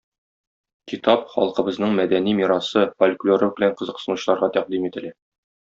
[0.91, 5.17] Китап халкыбызның мәдәни мирасы, фольклоры белән кызыксынучыларга тәкъдим ителә.